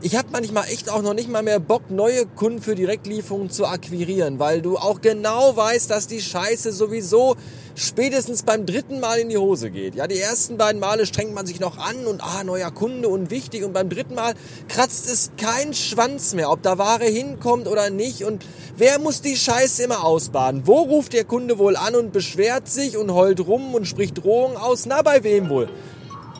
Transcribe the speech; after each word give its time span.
ich 0.03 0.17
habe 0.17 0.27
manchmal 0.33 0.65
echt 0.65 0.89
auch 0.89 1.01
noch 1.01 1.13
nicht 1.13 1.29
mal 1.29 1.43
mehr 1.43 1.61
Bock, 1.61 1.89
neue 1.89 2.25
Kunden 2.25 2.61
für 2.61 2.75
Direktlieferungen 2.75 3.49
zu 3.49 3.65
akquirieren, 3.65 4.37
weil 4.37 4.61
du 4.61 4.77
auch 4.77 4.99
genau 4.99 5.55
weißt, 5.55 5.89
dass 5.89 6.07
die 6.07 6.21
Scheiße 6.21 6.73
sowieso 6.73 7.37
spätestens 7.75 8.43
beim 8.43 8.65
dritten 8.65 8.99
Mal 8.99 9.19
in 9.19 9.29
die 9.29 9.37
Hose 9.37 9.71
geht. 9.71 9.95
Ja, 9.95 10.05
die 10.07 10.19
ersten 10.19 10.57
beiden 10.57 10.81
Male 10.81 11.05
strengt 11.05 11.33
man 11.33 11.45
sich 11.45 11.61
noch 11.61 11.77
an 11.77 12.05
und 12.05 12.21
ah, 12.21 12.43
neuer 12.43 12.69
Kunde 12.69 13.07
und 13.07 13.31
wichtig 13.31 13.63
und 13.63 13.71
beim 13.71 13.89
dritten 13.89 14.15
Mal 14.15 14.33
kratzt 14.67 15.09
es 15.09 15.31
kein 15.37 15.73
Schwanz 15.73 16.33
mehr, 16.33 16.51
ob 16.51 16.61
da 16.61 16.77
Ware 16.77 17.05
hinkommt 17.05 17.69
oder 17.69 17.89
nicht 17.89 18.25
und 18.25 18.45
wer 18.75 18.99
muss 18.99 19.21
die 19.21 19.37
Scheiße 19.37 19.83
immer 19.83 20.03
ausbaden? 20.03 20.63
Wo 20.65 20.81
ruft 20.81 21.13
der 21.13 21.23
Kunde 21.23 21.57
wohl 21.57 21.77
an 21.77 21.95
und 21.95 22.11
beschwert 22.11 22.67
sich 22.67 22.97
und 22.97 23.13
heult 23.13 23.39
rum 23.47 23.73
und 23.73 23.87
spricht 23.87 24.21
Drohungen 24.21 24.57
aus? 24.57 24.85
Na, 24.85 25.01
bei 25.01 25.23
wem 25.23 25.47
wohl? 25.47 25.69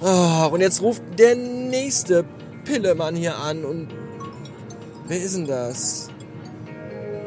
Oh, 0.01 0.49
und 0.51 0.59
jetzt 0.59 0.81
ruft 0.81 1.01
der 1.17 1.35
nächste 1.35 2.25
Pillemann 2.65 3.15
hier 3.15 3.37
an 3.37 3.65
und 3.65 3.89
wer 5.07 5.21
ist 5.21 5.35
denn 5.35 5.47
das? 5.47 6.09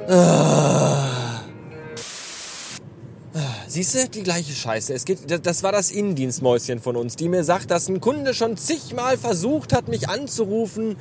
Ah. 0.09 1.17
Siehst 3.77 3.95
du, 3.95 4.09
die 4.09 4.23
gleiche 4.23 4.55
Scheiße. 4.55 4.95
Es 4.95 5.05
geht, 5.05 5.19
das 5.45 5.63
war 5.63 5.71
das 5.71 5.91
Innendienstmäuschen 5.91 6.81
von 6.81 6.97
uns, 6.97 7.17
die 7.17 7.29
mir 7.29 7.45
sagt, 7.45 7.71
dass 7.71 7.89
ein 7.89 8.01
Kunde 8.01 8.33
schon 8.33 8.57
zigmal 8.57 9.19
versucht 9.19 9.75
hat, 9.75 9.89
mich 9.89 10.09
anzurufen. 10.09 10.97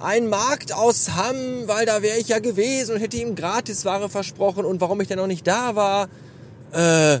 Ein 0.00 0.28
Markt 0.28 0.74
aus 0.74 1.12
Hamm, 1.16 1.66
weil 1.66 1.86
da 1.86 2.02
wäre 2.02 2.18
ich 2.18 2.28
ja 2.28 2.38
gewesen 2.38 2.94
und 2.94 3.00
hätte 3.00 3.16
ihm 3.16 3.34
Gratisware 3.36 4.10
versprochen 4.10 4.66
und 4.66 4.82
warum 4.82 5.00
ich 5.00 5.08
denn 5.08 5.16
noch 5.16 5.26
nicht 5.26 5.46
da 5.46 5.76
war. 5.76 6.08
Äh, 6.72 7.20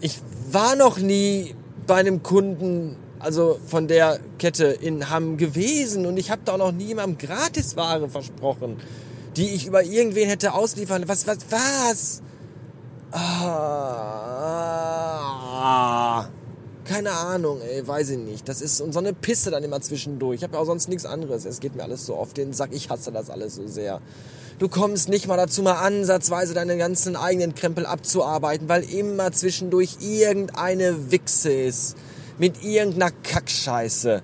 ich 0.00 0.18
war 0.50 0.76
noch 0.76 0.98
nie 0.98 1.54
bei 1.86 1.96
einem 1.96 2.22
Kunden 2.22 2.96
also 3.20 3.58
von 3.66 3.88
der 3.88 4.20
Kette 4.38 4.66
in 4.66 5.10
Hamm 5.10 5.36
gewesen 5.36 6.06
und 6.06 6.16
ich 6.16 6.30
habe 6.30 6.42
da 6.44 6.52
auch 6.54 6.58
noch 6.58 6.72
niemandem 6.72 7.18
Gratisware 7.18 8.08
versprochen, 8.08 8.76
die 9.36 9.50
ich 9.50 9.66
über 9.66 9.82
irgendwen 9.82 10.28
hätte 10.28 10.54
ausliefern. 10.54 11.04
Was, 11.06 11.26
was, 11.26 11.38
was? 11.50 12.22
Ah, 13.10 13.88
keine 16.84 17.10
Ahnung, 17.10 17.60
ey, 17.60 17.86
weiß 17.86 18.10
ich 18.10 18.18
nicht. 18.18 18.48
Das 18.48 18.60
ist 18.60 18.78
so 18.78 18.98
eine 18.98 19.12
Pisse 19.12 19.50
dann 19.50 19.64
immer 19.64 19.80
zwischendurch. 19.80 20.36
Ich 20.36 20.42
habe 20.42 20.54
ja 20.54 20.60
auch 20.60 20.66
sonst 20.66 20.88
nichts 20.88 21.04
anderes. 21.06 21.44
Es 21.44 21.60
geht 21.60 21.74
mir 21.76 21.82
alles 21.82 22.06
so 22.06 22.14
auf 22.14 22.32
den 22.34 22.52
Sack. 22.52 22.70
Ich 22.72 22.90
hasse 22.90 23.12
das 23.12 23.30
alles 23.30 23.56
so 23.56 23.66
sehr. 23.66 24.00
Du 24.58 24.68
kommst 24.68 25.08
nicht 25.08 25.26
mal 25.28 25.36
dazu, 25.36 25.62
mal 25.62 25.74
ansatzweise 25.74 26.52
deinen 26.54 26.78
ganzen 26.78 27.14
eigenen 27.14 27.54
Krempel 27.54 27.86
abzuarbeiten, 27.86 28.68
weil 28.68 28.82
immer 28.82 29.32
zwischendurch 29.32 29.98
irgendeine 30.00 31.12
Wichse 31.12 31.52
ist 31.52 31.96
mit 32.38 32.62
irgendeiner 32.62 33.10
Kackscheiße. 33.22 34.22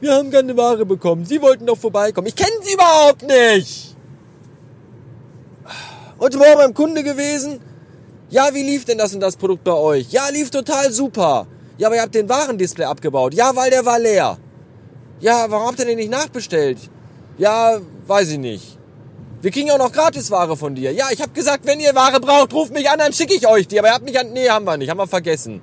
Wir 0.00 0.14
haben 0.14 0.30
keine 0.30 0.56
Ware 0.56 0.84
bekommen. 0.84 1.24
Sie 1.24 1.40
wollten 1.40 1.66
doch 1.66 1.78
vorbeikommen. 1.78 2.26
Ich 2.26 2.36
kenne 2.36 2.50
Sie 2.62 2.74
überhaupt 2.74 3.22
nicht. 3.22 3.96
Heute 6.20 6.38
Morgen 6.38 6.58
beim 6.58 6.74
Kunde 6.74 7.02
gewesen. 7.02 7.60
Ja, 8.30 8.52
wie 8.52 8.62
lief 8.62 8.84
denn 8.84 8.98
das 8.98 9.14
und 9.14 9.20
das 9.20 9.36
Produkt 9.36 9.64
bei 9.64 9.72
euch? 9.72 10.10
Ja, 10.10 10.28
lief 10.28 10.50
total 10.50 10.92
super. 10.92 11.46
Ja, 11.78 11.88
aber 11.88 11.96
ihr 11.96 12.02
habt 12.02 12.14
den 12.14 12.28
Warendisplay 12.28 12.84
abgebaut. 12.84 13.34
Ja, 13.34 13.54
weil 13.56 13.70
der 13.70 13.84
war 13.84 13.98
leer. 13.98 14.38
Ja, 15.20 15.46
warum 15.48 15.68
habt 15.68 15.78
ihr 15.78 15.86
den 15.86 15.96
nicht 15.96 16.10
nachbestellt? 16.10 16.78
Ja, 17.38 17.78
weiß 18.06 18.30
ich 18.30 18.38
nicht. 18.38 18.78
Wir 19.40 19.50
kriegen 19.50 19.70
auch 19.70 19.78
noch 19.78 19.92
Gratisware 19.92 20.56
von 20.56 20.74
dir. 20.74 20.92
Ja, 20.92 21.06
ich 21.10 21.20
habe 21.20 21.32
gesagt, 21.32 21.66
wenn 21.66 21.80
ihr 21.80 21.94
Ware 21.94 22.20
braucht, 22.20 22.52
ruft 22.52 22.72
mich 22.72 22.88
an, 22.88 22.98
dann 22.98 23.12
schicke 23.12 23.34
ich 23.34 23.46
euch 23.46 23.68
die. 23.68 23.78
Aber 23.78 23.88
ihr 23.88 23.94
habt 23.94 24.04
mich 24.04 24.18
an... 24.18 24.32
Nee, 24.32 24.48
haben 24.48 24.64
wir 24.64 24.76
nicht. 24.76 24.90
Haben 24.90 24.98
wir 24.98 25.06
vergessen. 25.06 25.60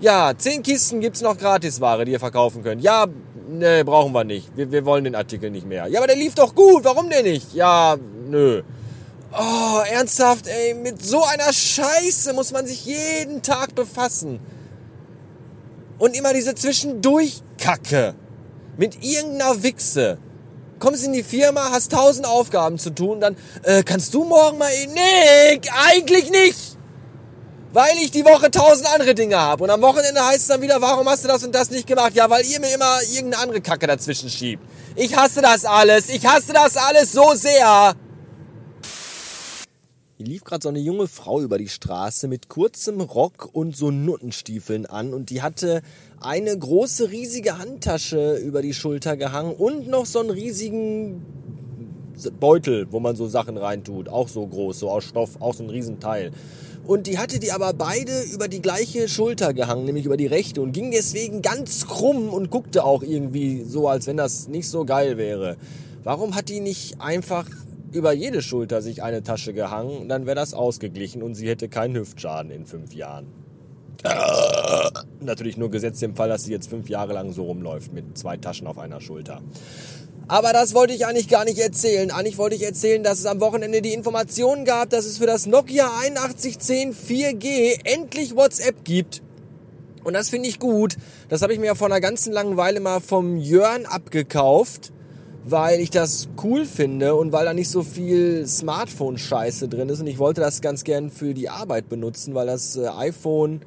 Ja, 0.00 0.32
zehn 0.36 0.62
Kisten 0.62 1.00
gibt's 1.00 1.20
noch 1.20 1.36
Gratisware, 1.36 2.06
die 2.06 2.12
ihr 2.12 2.20
verkaufen 2.20 2.62
könnt. 2.62 2.82
Ja, 2.82 3.06
ne, 3.50 3.84
brauchen 3.84 4.12
wir 4.12 4.24
nicht. 4.24 4.56
Wir, 4.56 4.72
wir 4.72 4.86
wollen 4.86 5.04
den 5.04 5.14
Artikel 5.14 5.50
nicht 5.50 5.66
mehr. 5.66 5.88
Ja, 5.88 6.00
aber 6.00 6.06
der 6.06 6.16
lief 6.16 6.34
doch 6.34 6.54
gut. 6.54 6.84
Warum 6.84 7.10
denn 7.10 7.24
nicht? 7.24 7.52
Ja, 7.52 7.96
nö. 8.28 8.62
Oh, 9.32 9.80
ernsthaft, 9.92 10.48
ey, 10.48 10.72
mit 10.72 11.04
so 11.04 11.22
einer 11.22 11.52
Scheiße 11.52 12.32
muss 12.32 12.50
man 12.50 12.66
sich 12.66 12.86
jeden 12.86 13.42
Tag 13.42 13.74
befassen. 13.74 14.40
Und 15.98 16.16
immer 16.16 16.32
diese 16.32 16.54
Zwischendurchkacke. 16.54 18.14
Mit 18.78 19.04
irgendeiner 19.04 19.62
Wichse. 19.62 20.16
Kommst 20.78 21.04
in 21.04 21.12
die 21.12 21.22
Firma, 21.22 21.72
hast 21.72 21.92
tausend 21.92 22.26
Aufgaben 22.26 22.78
zu 22.78 22.88
tun, 22.88 23.20
dann 23.20 23.36
äh, 23.64 23.82
kannst 23.82 24.14
du 24.14 24.24
morgen 24.24 24.56
mal... 24.56 24.70
Nee, 24.94 25.60
eigentlich 25.86 26.30
nicht 26.30 26.79
weil 27.72 27.96
ich 28.02 28.10
die 28.10 28.24
Woche 28.24 28.50
tausend 28.50 28.92
andere 28.92 29.14
Dinge 29.14 29.38
habe. 29.38 29.64
Und 29.64 29.70
am 29.70 29.82
Wochenende 29.82 30.24
heißt 30.24 30.40
es 30.40 30.46
dann 30.46 30.62
wieder, 30.62 30.80
warum 30.80 31.08
hast 31.08 31.24
du 31.24 31.28
das 31.28 31.44
und 31.44 31.54
das 31.54 31.70
nicht 31.70 31.86
gemacht? 31.86 32.14
Ja, 32.14 32.28
weil 32.28 32.44
ihr 32.44 32.60
mir 32.60 32.74
immer 32.74 33.00
irgendeine 33.02 33.42
andere 33.42 33.60
Kacke 33.60 33.86
dazwischen 33.86 34.28
schiebt. 34.28 34.62
Ich 34.96 35.16
hasse 35.16 35.40
das 35.42 35.64
alles. 35.64 36.08
Ich 36.08 36.26
hasse 36.26 36.52
das 36.52 36.76
alles 36.76 37.12
so 37.12 37.32
sehr. 37.34 37.94
Hier 40.16 40.26
lief 40.26 40.44
gerade 40.44 40.62
so 40.62 40.68
eine 40.68 40.80
junge 40.80 41.08
Frau 41.08 41.40
über 41.40 41.56
die 41.56 41.70
Straße 41.70 42.28
mit 42.28 42.50
kurzem 42.50 43.00
Rock 43.00 43.48
und 43.52 43.74
so 43.74 43.90
Nuttenstiefeln 43.90 44.84
an 44.84 45.14
und 45.14 45.30
die 45.30 45.40
hatte 45.40 45.80
eine 46.20 46.58
große, 46.58 47.10
riesige 47.10 47.56
Handtasche 47.56 48.36
über 48.36 48.60
die 48.60 48.74
Schulter 48.74 49.16
gehangen 49.16 49.54
und 49.54 49.88
noch 49.88 50.04
so 50.04 50.20
einen 50.20 50.28
riesigen 50.28 51.24
Beutel, 52.38 52.86
wo 52.90 53.00
man 53.00 53.16
so 53.16 53.28
Sachen 53.28 53.56
reintut. 53.56 54.08
Auch 54.08 54.28
so 54.28 54.46
groß, 54.46 54.80
so 54.80 54.90
aus 54.90 55.04
Stoff, 55.04 55.40
auch 55.40 55.54
so 55.54 55.64
ein 55.64 55.70
Riesenteil. 55.70 56.32
Und 56.86 57.06
die 57.06 57.18
hatte 57.18 57.38
die 57.38 57.52
aber 57.52 57.72
beide 57.72 58.22
über 58.34 58.48
die 58.48 58.62
gleiche 58.62 59.08
Schulter 59.08 59.54
gehangen, 59.54 59.84
nämlich 59.84 60.06
über 60.06 60.16
die 60.16 60.26
rechte 60.26 60.60
und 60.60 60.72
ging 60.72 60.90
deswegen 60.90 61.42
ganz 61.42 61.86
krumm 61.86 62.30
und 62.30 62.50
guckte 62.50 62.84
auch 62.84 63.02
irgendwie 63.02 63.64
so, 63.64 63.88
als 63.88 64.06
wenn 64.06 64.16
das 64.16 64.48
nicht 64.48 64.68
so 64.68 64.84
geil 64.84 65.16
wäre. 65.16 65.56
Warum 66.02 66.34
hat 66.34 66.48
die 66.48 66.60
nicht 66.60 67.00
einfach 67.00 67.46
über 67.92 68.12
jede 68.12 68.40
Schulter 68.42 68.82
sich 68.82 69.02
eine 69.02 69.22
Tasche 69.22 69.52
gehangen, 69.52 70.08
dann 70.08 70.26
wäre 70.26 70.36
das 70.36 70.54
ausgeglichen 70.54 71.22
und 71.22 71.34
sie 71.34 71.48
hätte 71.48 71.68
keinen 71.68 71.96
Hüftschaden 71.96 72.50
in 72.50 72.66
fünf 72.66 72.94
Jahren. 72.94 73.26
Natürlich 75.20 75.56
nur 75.56 75.70
gesetzt 75.70 76.02
im 76.02 76.14
Fall, 76.14 76.28
dass 76.28 76.44
sie 76.44 76.52
jetzt 76.52 76.70
fünf 76.70 76.88
Jahre 76.88 77.12
lang 77.12 77.32
so 77.32 77.44
rumläuft 77.44 77.92
mit 77.92 78.16
zwei 78.16 78.36
Taschen 78.36 78.66
auf 78.66 78.78
einer 78.78 79.00
Schulter. 79.00 79.42
Aber 80.30 80.52
das 80.52 80.74
wollte 80.74 80.94
ich 80.94 81.06
eigentlich 81.06 81.26
gar 81.26 81.44
nicht 81.44 81.58
erzählen. 81.58 82.12
Eigentlich 82.12 82.38
wollte 82.38 82.54
ich 82.54 82.62
erzählen, 82.62 83.02
dass 83.02 83.18
es 83.18 83.26
am 83.26 83.40
Wochenende 83.40 83.82
die 83.82 83.92
Information 83.92 84.64
gab, 84.64 84.88
dass 84.90 85.04
es 85.04 85.18
für 85.18 85.26
das 85.26 85.46
Nokia 85.46 85.88
8110 85.88 86.94
4G 86.94 87.80
endlich 87.82 88.36
WhatsApp 88.36 88.84
gibt. 88.84 89.22
Und 90.04 90.12
das 90.12 90.28
finde 90.28 90.48
ich 90.48 90.60
gut. 90.60 90.96
Das 91.28 91.42
habe 91.42 91.52
ich 91.52 91.58
mir 91.58 91.66
ja 91.66 91.74
vor 91.74 91.88
einer 91.88 92.00
ganzen 92.00 92.32
langen 92.32 92.56
Weile 92.56 92.78
mal 92.78 93.00
vom 93.00 93.38
Jörn 93.38 93.86
abgekauft, 93.86 94.92
weil 95.44 95.80
ich 95.80 95.90
das 95.90 96.28
cool 96.44 96.64
finde 96.64 97.16
und 97.16 97.32
weil 97.32 97.44
da 97.44 97.52
nicht 97.52 97.68
so 97.68 97.82
viel 97.82 98.46
Smartphone-Scheiße 98.46 99.66
drin 99.66 99.88
ist. 99.88 99.98
Und 99.98 100.06
ich 100.06 100.20
wollte 100.20 100.40
das 100.40 100.60
ganz 100.60 100.84
gern 100.84 101.10
für 101.10 101.34
die 101.34 101.48
Arbeit 101.48 101.88
benutzen, 101.88 102.36
weil 102.36 102.46
das 102.46 102.76
äh, 102.76 102.86
iPhone 102.86 103.62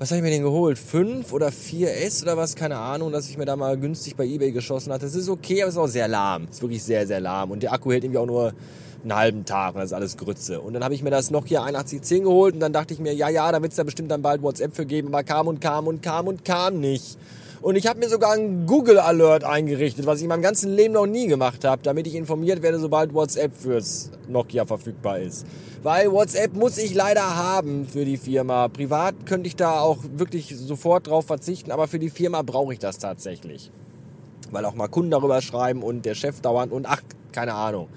was 0.00 0.10
habe 0.10 0.16
ich 0.16 0.22
mir 0.22 0.30
denn 0.30 0.42
geholt? 0.42 0.78
5 0.78 1.30
oder 1.30 1.48
4S 1.48 2.22
oder 2.22 2.34
was? 2.38 2.56
Keine 2.56 2.78
Ahnung, 2.78 3.12
dass 3.12 3.28
ich 3.28 3.36
mir 3.36 3.44
da 3.44 3.54
mal 3.54 3.76
günstig 3.76 4.16
bei 4.16 4.24
Ebay 4.24 4.50
geschossen 4.50 4.94
hatte. 4.94 5.04
Das 5.04 5.14
ist 5.14 5.28
okay, 5.28 5.60
aber 5.60 5.68
es 5.68 5.74
ist 5.74 5.78
auch 5.78 5.88
sehr 5.88 6.08
lahm. 6.08 6.44
Es 6.44 6.56
ist 6.56 6.62
wirklich 6.62 6.82
sehr, 6.82 7.06
sehr 7.06 7.20
lahm. 7.20 7.50
Und 7.50 7.62
der 7.62 7.74
Akku 7.74 7.92
hält 7.92 8.04
irgendwie 8.04 8.16
auch 8.16 8.24
nur 8.26 8.54
einen 9.02 9.14
halben 9.14 9.44
Tag 9.44 9.74
und 9.74 9.82
das 9.82 9.90
ist 9.90 9.92
alles 9.92 10.16
Grütze. 10.16 10.62
Und 10.62 10.72
dann 10.72 10.82
habe 10.82 10.94
ich 10.94 11.02
mir 11.02 11.10
das 11.10 11.30
Nokia 11.30 11.64
8110 11.64 12.24
geholt 12.24 12.54
und 12.54 12.60
dann 12.60 12.72
dachte 12.72 12.94
ich 12.94 13.00
mir, 13.00 13.12
ja, 13.12 13.28
ja, 13.28 13.52
da 13.52 13.60
wird 13.60 13.72
es 13.72 13.76
da 13.76 13.82
bestimmt 13.82 14.10
dann 14.10 14.22
bald 14.22 14.40
WhatsApp 14.40 14.74
für 14.74 14.86
geben, 14.86 15.08
aber 15.08 15.22
kam 15.22 15.48
und 15.48 15.60
kam 15.60 15.86
und 15.86 16.02
kam 16.02 16.28
und 16.28 16.46
kam 16.46 16.80
nicht. 16.80 17.18
Und 17.62 17.76
ich 17.76 17.86
habe 17.86 17.98
mir 17.98 18.08
sogar 18.08 18.32
einen 18.32 18.64
Google 18.64 18.98
Alert 18.98 19.44
eingerichtet, 19.44 20.06
was 20.06 20.18
ich 20.18 20.22
in 20.22 20.30
meinem 20.30 20.40
ganzen 20.40 20.72
Leben 20.72 20.94
noch 20.94 21.06
nie 21.06 21.26
gemacht 21.26 21.62
habe, 21.64 21.82
damit 21.82 22.06
ich 22.06 22.14
informiert 22.14 22.62
werde, 22.62 22.78
sobald 22.78 23.12
WhatsApp 23.12 23.54
fürs 23.54 24.10
Nokia 24.28 24.64
verfügbar 24.64 25.18
ist. 25.18 25.46
Weil 25.82 26.10
WhatsApp 26.10 26.54
muss 26.54 26.78
ich 26.78 26.94
leider 26.94 27.36
haben 27.36 27.86
für 27.86 28.06
die 28.06 28.16
Firma. 28.16 28.68
Privat 28.68 29.26
könnte 29.26 29.46
ich 29.46 29.56
da 29.56 29.80
auch 29.80 29.98
wirklich 30.14 30.56
sofort 30.56 31.08
drauf 31.08 31.26
verzichten, 31.26 31.70
aber 31.70 31.86
für 31.86 31.98
die 31.98 32.08
Firma 32.08 32.40
brauche 32.40 32.72
ich 32.72 32.78
das 32.78 32.98
tatsächlich. 32.98 33.70
Weil 34.50 34.64
auch 34.64 34.74
mal 34.74 34.88
Kunden 34.88 35.10
darüber 35.10 35.42
schreiben 35.42 35.82
und 35.82 36.06
der 36.06 36.14
Chef 36.14 36.40
dauernd 36.40 36.72
und 36.72 36.86
ach, 36.88 37.02
keine 37.30 37.52
Ahnung. 37.52 37.88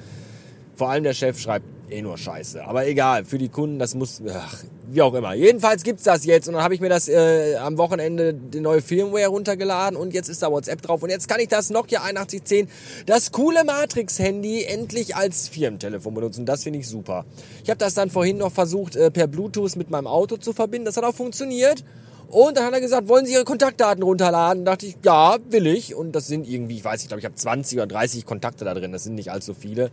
Vor 0.75 0.89
allem 0.89 1.06
der 1.06 1.13
Chef 1.13 1.39
schreibt 1.39 1.65
eh 1.89 2.01
nur 2.01 2.18
Scheiße. 2.18 2.65
Aber 2.65 2.88
egal, 2.88 3.25
für 3.25 3.38
die 3.38 3.50
Kunden, 3.50 3.80
das 3.80 3.95
muss, 3.95 4.21
ach, 4.30 4.63
wie 4.88 5.01
auch 5.01 5.13
immer. 5.13 5.33
Jedenfalls 5.33 5.83
gibt's 5.83 6.03
das 6.03 6.25
jetzt 6.25 6.47
und 6.47 6.56
dann 6.56 6.63
habe 6.63 6.75
ich 6.75 6.81
mir 6.81 6.89
das 6.89 7.07
äh, 7.07 7.56
am 7.56 7.77
Wochenende 7.77 8.33
die 8.33 8.59
neue 8.59 8.81
Firmware 8.81 9.27
runtergeladen 9.27 9.97
und 9.97 10.13
jetzt 10.13 10.30
ist 10.30 10.44
da 10.44 10.51
WhatsApp 10.51 10.81
drauf 10.81 11.03
und 11.03 11.09
jetzt 11.09 11.27
kann 11.27 11.39
ich 11.39 11.47
das 11.47 11.69
Nokia 11.69 12.01
8110, 12.01 12.68
das 13.06 13.31
coole 13.31 13.63
Matrix-Handy, 13.63 14.63
endlich 14.63 15.15
als 15.15 15.47
Firmentelefon 15.50 16.13
benutzen. 16.13 16.45
Das 16.45 16.63
finde 16.63 16.80
ich 16.80 16.88
super. 16.88 17.25
Ich 17.63 17.69
habe 17.69 17.80
das 17.80 17.94
dann 17.94 18.09
vorhin 18.09 18.38
noch 18.38 18.51
versucht, 18.51 18.95
äh, 18.95 19.12
per 19.12 19.27
Bluetooth 19.27 19.75
mit 19.75 19.89
meinem 19.89 20.07
Auto 20.07 20.38
zu 20.38 20.53
verbinden. 20.53 20.86
Das 20.86 20.97
hat 20.97 21.03
auch 21.03 21.15
funktioniert. 21.15 21.83
Und 22.29 22.57
dann 22.57 22.65
hat 22.65 22.74
er 22.74 22.81
gesagt, 22.81 23.07
wollen 23.07 23.27
Sie 23.27 23.33
Ihre 23.33 23.44
Kontaktdaten 23.44 24.01
runterladen? 24.01 24.65
Da 24.65 24.71
dachte 24.71 24.88
ich, 24.88 24.95
ja, 25.06 25.38
will 25.51 25.68
ich. 25.68 25.94
Und 25.94 26.13
das 26.13 26.25
sind 26.25 26.50
irgendwie, 26.50 26.77
ich 26.77 26.83
weiß 26.83 26.94
nicht, 26.94 27.03
ich 27.03 27.07
glaube, 27.09 27.19
ich 27.19 27.25
habe 27.25 27.36
20 27.36 27.77
oder 27.77 27.86
30 27.86 28.25
Kontakte 28.25 28.65
da 28.65 28.74
drin. 28.74 28.91
Das 28.91 29.03
sind 29.03 29.13
nicht 29.13 29.31
allzu 29.31 29.53
viele 29.53 29.91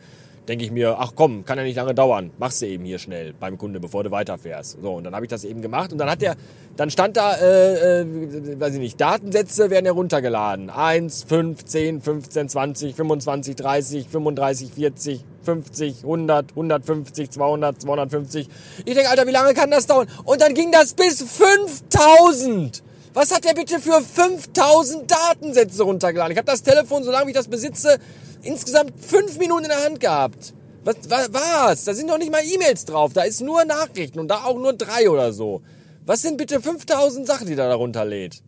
denke 0.48 0.64
ich 0.64 0.70
mir, 0.70 0.96
ach 0.98 1.12
komm, 1.14 1.44
kann 1.44 1.58
ja 1.58 1.64
nicht 1.64 1.76
lange 1.76 1.94
dauern, 1.94 2.30
machst 2.38 2.62
du 2.62 2.66
eben 2.66 2.84
hier 2.84 2.98
schnell 2.98 3.32
beim 3.38 3.58
Kunde, 3.58 3.80
bevor 3.80 4.04
du 4.04 4.10
weiterfährst. 4.10 4.78
So, 4.82 4.92
und 4.94 5.04
dann 5.04 5.14
habe 5.14 5.24
ich 5.24 5.30
das 5.30 5.44
eben 5.44 5.62
gemacht 5.62 5.92
und 5.92 5.98
dann 5.98 6.10
hat 6.10 6.22
der, 6.22 6.36
dann 6.76 6.90
stand 6.90 7.16
da, 7.16 7.36
äh, 7.36 8.00
äh, 8.00 8.60
weiß 8.60 8.74
ich 8.74 8.80
nicht, 8.80 9.00
Datensätze 9.00 9.70
werden 9.70 9.84
heruntergeladen. 9.86 10.70
1, 10.70 11.24
5, 11.24 11.64
10, 11.64 12.00
15, 12.00 12.48
20, 12.48 12.94
25, 12.94 13.56
30, 13.56 14.08
35, 14.08 14.72
40, 14.72 15.24
50, 15.42 16.02
100, 16.02 16.50
150, 16.50 17.30
200, 17.30 17.80
250. 17.80 18.48
Ich 18.84 18.94
denke, 18.94 19.10
Alter, 19.10 19.26
wie 19.26 19.32
lange 19.32 19.54
kann 19.54 19.70
das 19.70 19.86
dauern? 19.86 20.08
Und 20.24 20.40
dann 20.40 20.54
ging 20.54 20.72
das 20.72 20.94
bis 20.94 21.22
5000. 21.22 22.82
Was 23.12 23.34
hat 23.34 23.44
der 23.44 23.54
bitte 23.54 23.80
für 23.80 24.00
5000 24.00 25.10
Datensätze 25.10 25.82
runtergeladen? 25.82 26.30
Ich 26.30 26.38
habe 26.38 26.46
das 26.46 26.62
Telefon, 26.62 27.02
solange 27.02 27.30
ich 27.30 27.36
das 27.36 27.48
besitze, 27.48 27.98
insgesamt 28.42 28.92
fünf 29.02 29.38
Minuten 29.38 29.64
in 29.64 29.70
der 29.70 29.84
Hand 29.84 30.00
gehabt. 30.00 30.54
Was, 30.84 30.96
was, 31.08 31.32
was? 31.32 31.84
Da 31.84 31.94
sind 31.94 32.06
noch 32.06 32.18
nicht 32.18 32.32
mal 32.32 32.42
E-Mails 32.44 32.84
drauf. 32.84 33.12
Da 33.12 33.22
ist 33.22 33.40
nur 33.40 33.64
Nachrichten 33.64 34.18
und 34.18 34.28
da 34.28 34.44
auch 34.44 34.56
nur 34.56 34.72
drei 34.72 35.10
oder 35.10 35.32
so. 35.32 35.62
Was 36.06 36.22
sind 36.22 36.38
bitte 36.38 36.60
5000 36.60 37.26
Sachen, 37.26 37.46
die 37.46 37.54
da 37.54 37.68
darunter 37.68 38.04
lädt? 38.04 38.42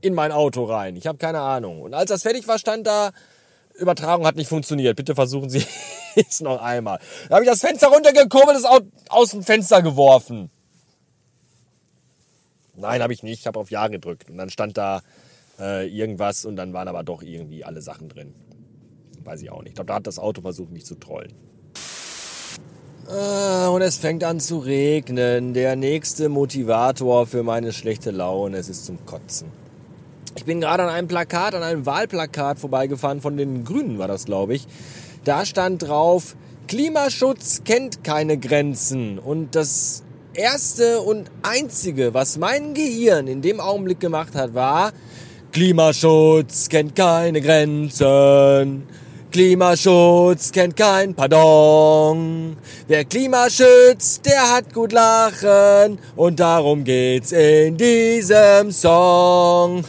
In 0.00 0.14
mein 0.14 0.32
Auto 0.32 0.64
rein. 0.64 0.96
Ich 0.96 1.06
habe 1.06 1.18
keine 1.18 1.40
Ahnung. 1.40 1.82
Und 1.82 1.94
als 1.94 2.10
das 2.10 2.22
fertig 2.22 2.46
war, 2.48 2.58
stand 2.58 2.86
da, 2.86 3.12
Übertragung 3.74 4.26
hat 4.26 4.36
nicht 4.36 4.48
funktioniert. 4.48 4.96
Bitte 4.96 5.14
versuchen 5.14 5.48
Sie 5.48 5.64
es 6.16 6.40
noch 6.40 6.60
einmal. 6.60 6.98
Da 7.28 7.36
habe 7.36 7.44
ich 7.44 7.50
das 7.50 7.60
Fenster 7.60 7.88
runtergekurbelt, 7.88 8.56
das 8.56 8.64
aus 9.08 9.30
dem 9.30 9.42
Fenster 9.42 9.82
geworfen. 9.82 10.50
Nein, 12.74 13.02
habe 13.02 13.12
ich 13.12 13.22
nicht. 13.22 13.40
Ich 13.40 13.46
habe 13.46 13.58
auf 13.58 13.70
Ja 13.70 13.88
gedrückt. 13.88 14.28
Und 14.28 14.36
dann 14.38 14.50
stand 14.50 14.76
da 14.76 15.02
äh, 15.58 15.88
irgendwas 15.88 16.44
und 16.44 16.56
dann 16.56 16.72
waren 16.72 16.88
aber 16.88 17.02
doch 17.02 17.22
irgendwie 17.22 17.64
alle 17.64 17.80
Sachen 17.80 18.08
drin. 18.08 18.34
Weiß 19.24 19.42
ich 19.42 19.50
auch 19.50 19.60
nicht. 19.60 19.70
Ich 19.70 19.74
glaube, 19.74 19.88
da 19.88 19.94
hat 19.94 20.06
das 20.06 20.18
Auto 20.18 20.42
versucht, 20.42 20.72
mich 20.72 20.84
zu 20.84 20.94
trollen. 20.94 21.32
Ah, 23.08 23.68
und 23.68 23.82
es 23.82 23.96
fängt 23.96 24.24
an 24.24 24.40
zu 24.40 24.58
regnen. 24.58 25.54
Der 25.54 25.76
nächste 25.76 26.28
Motivator 26.28 27.26
für 27.26 27.42
meine 27.42 27.72
schlechte 27.72 28.10
Laune. 28.10 28.56
Es 28.56 28.68
ist 28.68 28.84
zum 28.84 29.04
Kotzen. 29.06 29.48
Ich 30.36 30.44
bin 30.44 30.60
gerade 30.60 30.82
an 30.82 30.88
einem 30.90 31.08
Plakat, 31.08 31.54
an 31.54 31.62
einem 31.62 31.86
Wahlplakat 31.86 32.58
vorbeigefahren 32.58 33.20
von 33.20 33.36
den 33.36 33.64
Grünen, 33.64 33.98
war 33.98 34.08
das, 34.08 34.26
glaube 34.26 34.54
ich. 34.54 34.66
Da 35.24 35.46
stand 35.46 35.82
drauf, 35.82 36.36
Klimaschutz 36.68 37.62
kennt 37.64 38.04
keine 38.04 38.38
Grenzen. 38.38 39.18
Und 39.18 39.54
das 39.54 40.02
erste 40.34 41.00
und 41.00 41.30
einzige, 41.42 42.12
was 42.12 42.38
mein 42.38 42.74
Gehirn 42.74 43.28
in 43.28 43.40
dem 43.40 43.60
Augenblick 43.60 43.98
gemacht 43.98 44.34
hat, 44.34 44.54
war, 44.54 44.92
Klimaschutz 45.52 46.68
kennt 46.68 46.94
keine 46.94 47.40
Grenzen. 47.40 48.82
Klimaschutz 49.36 50.50
kennt 50.50 50.78
kein 50.78 51.14
Pardon. 51.14 52.56
Wer 52.88 53.04
Klima 53.04 53.50
schützt, 53.50 54.24
der 54.24 54.54
hat 54.54 54.72
gut 54.72 54.92
lachen. 54.92 55.98
Und 56.16 56.40
darum 56.40 56.84
geht's 56.84 57.32
in 57.32 57.76
diesem 57.76 58.70
Song. 58.72 59.84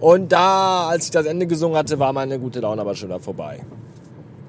Und 0.00 0.32
da, 0.32 0.88
als 0.88 1.04
ich 1.04 1.10
das 1.12 1.26
Ende 1.26 1.46
gesungen 1.46 1.78
hatte, 1.78 1.96
war 2.00 2.12
meine 2.12 2.40
gute 2.40 2.58
Laune 2.58 2.80
aber 2.80 2.96
schon 2.96 3.10
da 3.10 3.20
vorbei. 3.20 3.60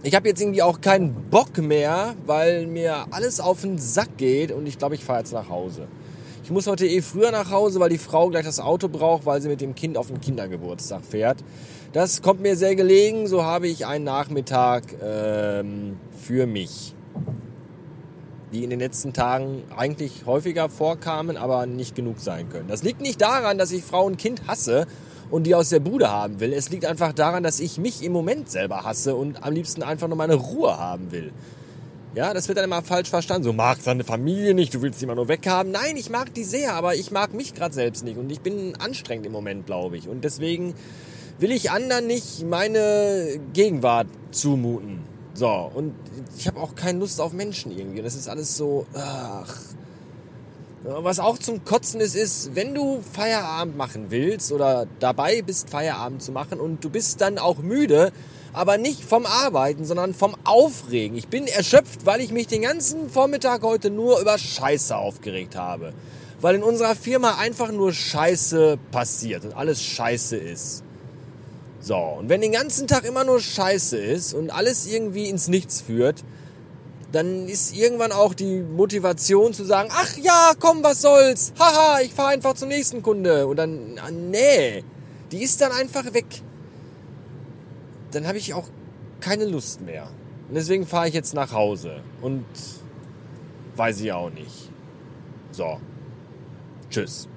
Ich 0.02 0.16
habe 0.16 0.28
jetzt 0.28 0.42
irgendwie 0.42 0.63
auch 0.63 0.81
keinen 0.81 1.13
Bock 1.30 1.60
mehr, 1.60 2.16
weil 2.25 2.66
mir 2.66 3.06
alles 3.12 3.40
auf 3.40 3.62
den 3.62 3.78
Sack 3.78 4.18
geht 4.18 4.52
und 4.52 4.66
ich 4.66 4.80
glaube, 4.80 4.96
ich 4.96 5.06
fahre 5.06 5.19
jetzt 5.19 5.31
nach 5.31 5.48
Hause. 5.48 5.88
Ich 6.45 6.51
muss 6.51 6.68
heute 6.68 6.86
eh 6.86 7.01
früher 7.01 7.31
nach 7.31 7.50
Hause, 7.50 7.80
weil 7.80 7.89
die 7.89 7.97
Frau 7.97 8.30
gleich 8.30 8.45
das 8.45 8.59
Auto 8.59 8.88
braucht, 8.88 9.25
weil 9.25 9.42
sie 9.42 9.50
mit 9.50 9.62
dem 9.62 9.74
Kind 9.74 9.97
auf 9.97 10.09
den 10.09 10.21
Kindergeburtstag 10.21 11.03
fährt. 11.03 11.39
Das 11.92 12.21
kommt 12.21 12.42
mir 12.42 12.56
sehr 12.56 12.75
gelegen. 12.75 13.25
So 13.25 13.44
habe 13.44 13.68
ich 13.68 13.88
einen 13.88 14.06
Nachmittag 14.06 14.83
ähm, 15.03 15.97
für 16.15 16.45
mich, 16.45 16.94
die 18.53 18.63
in 18.63 18.69
den 18.69 18.77
letzten 18.77 19.12
Tagen 19.12 19.63
eigentlich 19.75 20.27
häufiger 20.27 20.69
vorkamen, 20.69 21.36
aber 21.36 21.65
nicht 21.65 21.95
genug 21.95 22.19
sein 22.19 22.47
können. 22.47 22.68
Das 22.68 22.83
liegt 22.83 23.01
nicht 23.01 23.19
daran, 23.21 23.57
dass 23.57 23.71
ich 23.71 23.83
Frau 23.83 24.06
und 24.06 24.19
Kind 24.19 24.47
hasse 24.47 24.86
und 25.31 25.47
die 25.47 25.56
aus 25.56 25.69
der 25.69 25.80
Bude 25.80 26.12
haben 26.12 26.39
will. 26.39 26.53
Es 26.53 26.69
liegt 26.69 26.86
einfach 26.86 27.13
daran, 27.13 27.42
dass 27.42 27.59
ich 27.59 27.80
mich 27.80 28.03
im 28.03 28.12
Moment 28.12 28.51
selber 28.51 28.83
hasse 28.83 29.15
und 29.15 29.44
am 29.44 29.51
liebsten 29.51 29.81
einfach 29.81 30.07
nur 30.07 30.18
meine 30.18 30.36
Ruhe 30.36 30.77
haben 30.77 31.12
will. 31.12 31.31
Ja, 32.15 32.33
das 32.33 32.47
wird 32.47 32.57
dann 32.57 32.65
immer 32.65 32.81
falsch 32.81 33.09
verstanden. 33.09 33.44
So 33.44 33.51
mag 33.51 33.83
deine 33.83 34.06
Familie 34.06 34.53
nicht, 34.53 34.73
du 34.73 34.81
willst 34.81 35.00
sie 35.00 35.06
immer 35.06 35.15
nur 35.15 35.27
weghaben. 35.27 35.73
Nein, 35.73 35.97
ich 35.97 36.09
mag 36.09 36.33
die 36.33 36.45
sehr, 36.45 36.73
aber 36.73 36.95
ich 36.95 37.12
mag 37.12 37.33
mich 37.33 37.53
gerade 37.53 37.75
selbst 37.75 38.06
nicht 38.06 38.17
und 38.17 38.31
ich 38.31 38.39
bin 38.39 38.75
anstrengend 38.77 39.25
im 39.25 39.33
Moment, 39.33 39.65
glaube 39.65 39.97
ich. 39.97 40.07
Und 40.07 40.23
deswegen 40.23 40.75
will 41.39 41.51
ich 41.51 41.71
anderen 41.71 42.07
nicht 42.07 42.45
meine 42.45 43.38
Gegenwart 43.51 44.07
zumuten. 44.31 45.03
So, 45.33 45.69
und 45.73 45.94
ich 46.38 46.47
habe 46.47 46.62
auch 46.62 46.75
keine 46.75 47.00
Lust 47.00 47.19
auf 47.19 47.33
Menschen 47.33 47.77
irgendwie. 47.77 48.01
Das 48.01 48.15
ist 48.15 48.29
alles 48.29 48.56
so, 48.56 48.85
ach. 48.94 49.53
Was 50.85 51.19
auch 51.19 51.38
zum 51.39 51.65
Kotzen 51.65 52.00
ist, 52.00 52.15
ist, 52.15 52.56
wenn 52.56 52.75
du 52.75 53.01
Feierabend 53.11 53.75
machen 53.75 54.06
willst 54.09 54.51
oder 54.51 54.85
dabei 54.99 55.42
bist, 55.42 55.69
Feierabend 55.69 56.21
zu 56.21 56.31
machen 56.31 56.59
und 56.59 56.83
du 56.83 56.90
bist 56.92 57.19
dann 57.19 57.40
auch 57.40 57.57
müde, 57.57 58.13
aber 58.56 58.78
nicht 58.78 59.04
vom 59.04 59.26
Arbeiten, 59.26 59.85
sondern 59.85 60.14
vom 60.14 60.35
Aufregen. 60.45 61.18
Ich 61.18 61.28
bin 61.28 61.45
erschöpft, 61.47 62.06
weil 62.06 62.21
ich 62.21 62.31
mich 62.31 62.47
den 62.47 62.62
ganzen 62.62 63.09
Vormittag 63.09 63.64
heute 63.64 63.90
nur 63.90 64.19
über 64.19 64.38
Scheiße 64.38 64.95
aufgeregt 64.95 65.56
habe. 65.56 65.94
Weil 66.40 66.56
in 66.56 66.64
unserer 66.64 66.95
Firma 66.95 67.38
einfach 67.38 67.71
nur 67.71 67.94
Scheiße 67.94 68.78
passiert 68.92 69.45
und 69.45 69.54
alles 69.54 69.83
Scheiße 69.83 70.38
ist. 70.38 70.83
So, 71.81 71.97
und 71.97 72.30
wenn 72.30 72.42
den 72.42 72.54
ganzen 72.54 72.88
Tag 72.88 73.04
immer 73.06 73.24
nur 73.24 73.40
Scheiße 73.40 73.97
ist 73.97 74.33
und 74.33 74.50
alles 74.50 74.88
irgendwie 74.88 75.30
ins 75.30 75.47
Nichts 75.47 75.81
führt, 75.81 76.24
dann 77.12 77.47
ist 77.47 77.76
irgendwann 77.76 78.12
auch 78.12 78.33
die 78.33 78.62
Motivation 78.62 79.54
zu 79.54 79.64
sagen, 79.64 79.90
ach 79.92 80.18
ja, 80.18 80.54
komm, 80.59 80.83
was 80.83 81.02
soll's, 81.02 81.54
haha, 81.59 82.02
ich 82.02 82.14
fahre 82.14 82.30
einfach 82.30 82.56
zum 82.56 82.69
nächsten 82.69 83.02
Kunde. 83.02 83.47
Und 83.47 83.57
dann, 83.57 84.00
ah, 84.04 84.12
nee, 84.12 84.83
die 85.31 85.44
ist 85.44 85.62
dann 85.62 85.71
einfach 85.71 86.14
weg. 86.14 86.26
Dann 88.12 88.28
habe 88.28 88.38
ich 88.38 88.54
auch 88.54 88.69
keine 89.19 89.45
Lust 89.45 89.81
mehr. 89.81 90.07
Und 90.47 90.56
deswegen 90.56 90.85
fahre 90.85 91.07
ich 91.07 91.14
jetzt 91.14 91.33
nach 91.33 91.52
Hause 91.52 92.02
und 92.21 92.45
weiß 93.76 94.00
ich 94.02 94.12
auch 94.14 94.30
nicht. 94.30 94.71
So, 95.52 95.80
tschüss. 96.90 97.28